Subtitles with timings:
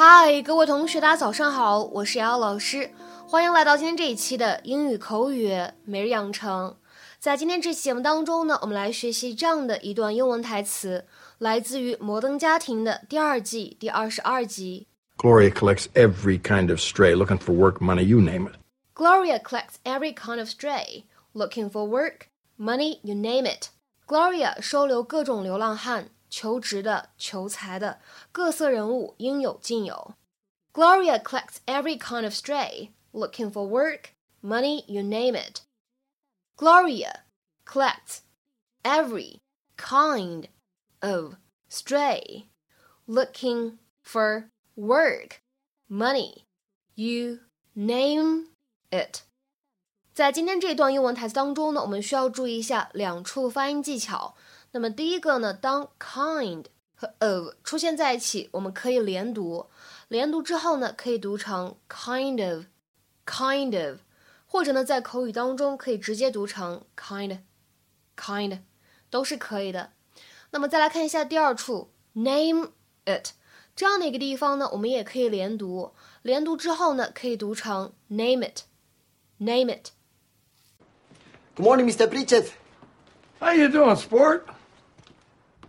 [0.00, 2.92] 嗨，各位同学，大家早上好，我是瑶瑶老师，
[3.26, 5.52] 欢迎来到今天这一期的英语口语
[5.84, 6.76] 每日养成。
[7.18, 11.04] 在今天这期节目当中呢，我们来学习这样的一段英文台词，
[11.38, 14.86] 来自于《摩登家庭》的第二季第二十二集。
[15.16, 18.54] Gloria collects every kind of stray looking for work, money, you name it.
[18.94, 23.70] Gloria collects every kind of stray looking for work, money, you name it.
[24.06, 26.10] Gloria 收留各种流浪汉。
[26.29, 27.99] 求职的、求财的，
[28.31, 30.13] 各色人物应有尽有。
[30.73, 35.61] Gloria collects every kind of stray, looking for work, money, you name it.
[36.57, 37.21] Gloria
[37.65, 38.21] collects
[38.83, 39.39] every
[39.77, 40.47] kind
[41.01, 41.35] of
[41.69, 42.45] stray,
[43.07, 45.41] looking for work,
[45.87, 46.45] money,
[46.95, 47.39] you
[47.75, 48.47] name
[48.89, 49.21] it.
[50.13, 54.35] 在今天这段英文台词当中呢，我们需要注意一下两处发音技巧。
[54.78, 59.66] 那么第一个呢，当 kind 和 of 出现在一起，我们可以连读，
[60.06, 63.98] 连读之后呢，可以读成 kind of，kind of，
[64.46, 68.60] 或者呢，在口语当中可以直接读成 kind，kind，
[69.10, 69.90] 都是可以的。
[70.50, 72.70] 那么再来看一下第二处，name
[73.04, 73.30] it
[73.74, 79.88] 这样的一个地方呢，我们也可以连读，连读之后呢，可以读成 name it，name it。
[81.56, 82.06] Good morning, Mr.
[82.06, 82.50] Pritchett.
[83.40, 84.42] How you doing, sport?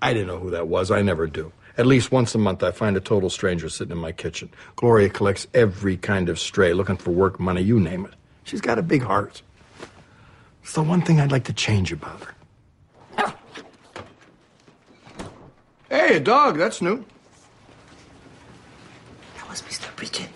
[0.00, 0.90] I didn't know who that was.
[0.90, 1.52] I never do.
[1.76, 4.50] At least once a month, I find a total stranger sitting in my kitchen.
[4.76, 8.14] Gloria collects every kind of stray, looking for work, money, you name it.
[8.44, 9.42] She's got a big heart.
[10.62, 12.34] It's the one thing I'd like to change about her.
[15.88, 16.58] Hey, a dog.
[16.58, 17.04] That's new.
[19.36, 19.94] That was Mr.
[19.96, 20.28] Pritchett.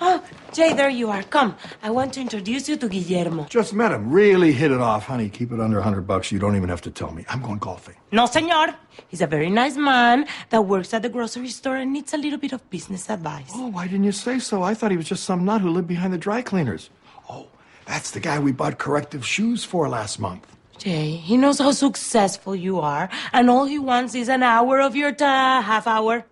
[0.00, 0.24] Oh,
[0.58, 1.22] Jay, there you are.
[1.22, 3.44] Come, I want to introduce you to Guillermo.
[3.44, 4.10] Just met him.
[4.10, 5.28] Really hit it off, honey.
[5.28, 6.32] Keep it under a 100 bucks.
[6.32, 7.24] You don't even have to tell me.
[7.28, 7.94] I'm going golfing.
[8.10, 8.74] No, senor.
[9.06, 12.40] He's a very nice man that works at the grocery store and needs a little
[12.40, 13.52] bit of business advice.
[13.54, 14.64] Oh, why didn't you say so?
[14.64, 16.90] I thought he was just some nut who lived behind the dry cleaners.
[17.30, 17.46] Oh,
[17.86, 20.44] that's the guy we bought corrective shoes for last month.
[20.76, 24.96] Jay, he knows how successful you are, and all he wants is an hour of
[24.96, 26.24] your time, half hour.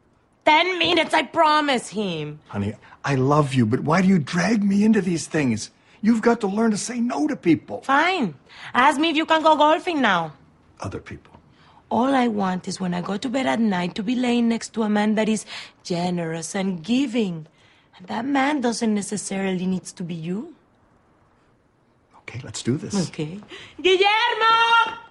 [0.46, 2.38] Ten minutes, I promise him.
[2.48, 2.74] Honey,
[3.04, 5.70] I love you, but why do you drag me into these things?
[6.02, 7.82] You've got to learn to say no to people.
[7.82, 8.34] Fine.
[8.72, 10.34] Ask me if you can go golfing now.
[10.78, 11.34] Other people.
[11.90, 14.72] All I want is when I go to bed at night to be laying next
[14.74, 15.46] to a man that is
[15.82, 17.48] generous and giving.
[17.98, 20.54] And that man doesn't necessarily needs to be you.
[22.18, 23.08] Okay, let's do this.
[23.08, 23.40] Okay.
[23.82, 25.05] Guillermo!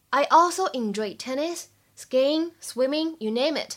[0.09, 1.65] I also enjoy tennis,
[1.97, 3.75] skiing, swimming, you name it。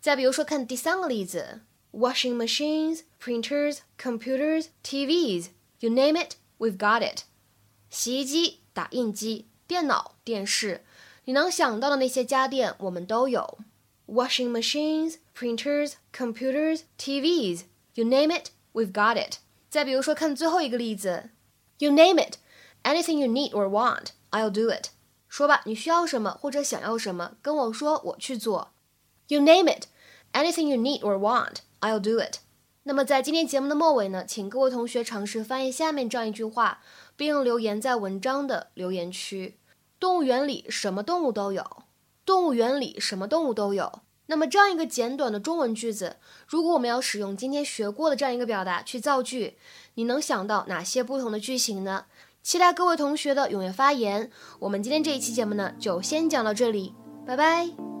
[0.00, 1.60] 再比如说，看第三个例子，
[1.92, 5.48] washing machines, printers, computers, TVs,
[5.80, 7.22] you name it, we've got it。
[7.89, 10.83] 洗衣机、打印机、电脑、电视，
[11.25, 13.57] 你能想到的那些家电，我们都有。
[14.07, 17.63] Washing machines, printers, computers, TVs,
[17.95, 19.39] you name it, we've got it。
[19.69, 21.29] 再比如说，看最后一个例子
[21.79, 22.37] ，You name it,
[22.83, 24.91] anything you need or want, I'll do it。
[25.27, 28.71] 说吧，你需要什么或者想要什么，跟我说，我去做。
[29.27, 29.87] You name it,
[30.31, 32.37] anything you need or want, I'll do it。
[32.87, 36.79] 那么在今天节目的末尾呢，请各位同学尝试翻译下面这样一句话，
[37.17, 39.57] 并留言在文章的留言区。
[39.99, 41.83] 动物园里什么动物都有。
[42.25, 43.99] 动物园里什么动物都有。
[44.27, 46.15] 那么这样一个简短的中文句子，
[46.47, 49.57] 如果我们要使用今天学过的这样一个表达去造句，
[49.95, 52.05] 你能想到哪些不同的句型呢？
[52.41, 54.31] 期待各位同学的踊跃发言。
[54.59, 56.95] 我们今天这一期节目呢，就先讲到这里，
[57.25, 57.96] 拜拜。